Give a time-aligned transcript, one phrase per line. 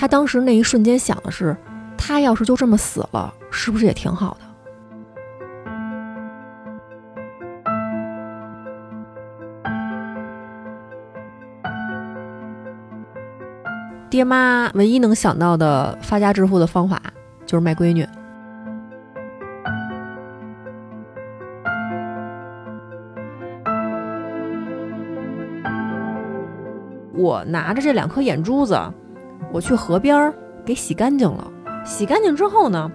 [0.00, 1.56] 他当时那一瞬间想的是，
[1.96, 4.46] 他要是就这么死了，是不是也挺好的？
[14.08, 17.02] 爹妈唯一能想到的发家致富的方法
[17.44, 18.06] 就是卖闺女。
[27.14, 28.80] 我拿着这两颗眼珠子，
[29.52, 30.32] 我去河边
[30.64, 31.50] 给洗干净了。
[31.84, 32.90] 洗干净之后呢，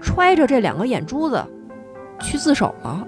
[0.00, 1.44] 揣着这两个眼珠子
[2.20, 3.06] 去自首了。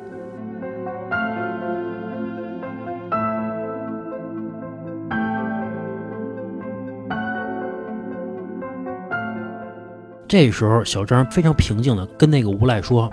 [10.27, 13.09] 这时候，小张非常平静地跟那个无赖说：“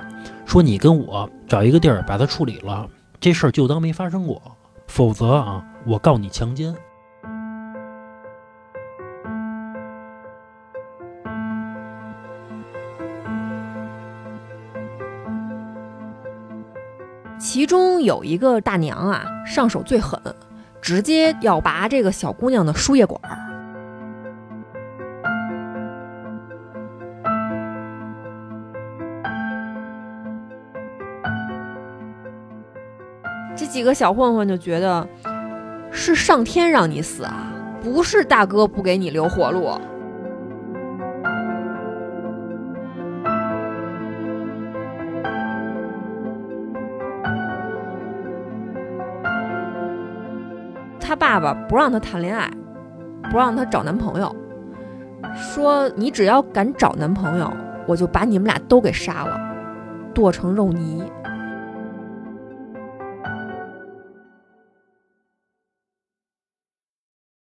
[0.46, 2.88] 说你跟我找一个地儿把它处理了，
[3.20, 4.42] 这事儿就当没发生过，
[4.88, 6.74] 否则啊，我告你强奸。”
[17.38, 20.20] 其中有一个大娘啊，上手最狠，
[20.82, 23.38] 直接要拔这个小姑娘的输液管儿。
[33.56, 35.08] 这几个小混混就觉得
[35.92, 37.52] 是上天让你死啊，
[37.82, 39.70] 不是大哥不给你留活路。
[51.12, 52.50] 他爸爸不让他谈恋爱，
[53.30, 54.34] 不让他找男朋友，
[55.36, 57.52] 说你只要敢找男朋友，
[57.86, 59.38] 我就把你们俩都给杀了，
[60.14, 61.04] 剁成肉泥。